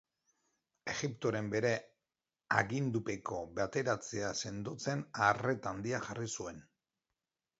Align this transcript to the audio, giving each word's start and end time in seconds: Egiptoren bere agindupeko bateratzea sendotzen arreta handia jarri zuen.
Egiptoren 0.93 1.49
bere 1.55 1.73
agindupeko 2.61 3.41
bateratzea 3.59 4.31
sendotzen 4.47 5.03
arreta 5.29 5.75
handia 5.75 6.03
jarri 6.09 6.33
zuen. 6.41 6.61